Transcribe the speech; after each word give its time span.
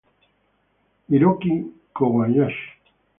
Hiroki 1.09 1.51
Kobayashi 1.95 2.67